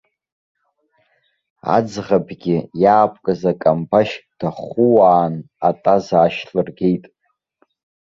Аӡӷабгьы 1.75 2.57
иаапкыз 2.81 3.41
акамбашь 3.51 4.15
дахууаан 4.39 5.35
атаз 5.67 6.05
аашьҭлыргеит. 6.17 7.03